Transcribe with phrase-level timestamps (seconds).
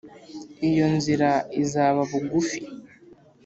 [0.69, 1.29] iyo nzira
[1.61, 2.61] izaba bugufi.